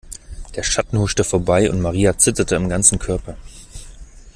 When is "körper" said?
2.97-3.37